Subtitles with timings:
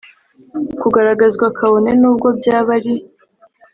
[0.81, 2.93] kugaragazwa kabone n ubwo byaba ari